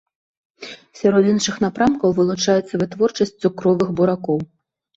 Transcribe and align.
Сярод 1.01 1.23
іншых 1.33 1.55
напрамкаў 1.65 2.17
вылучаецца 2.21 2.73
вытворчасць 2.81 3.37
цукровых 3.45 3.89
буракоў. 4.03 4.37